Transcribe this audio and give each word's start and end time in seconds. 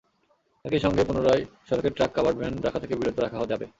একই 0.65 0.79
সঙ্গে 0.79 1.03
পুনরায় 1.03 1.43
সড়কে 1.67 1.89
ট্রাক-কাভার্ড 1.89 2.37
ভ্যান 2.39 2.53
রাখা 2.57 2.79
থেকে 2.79 2.95
বিরত 2.95 3.17
রাখা 3.19 3.37
যাবে। 3.51 3.65